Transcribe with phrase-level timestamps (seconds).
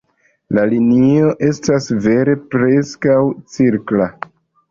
[0.57, 3.19] La linio estas vere preskaŭ
[3.57, 4.09] cirkla.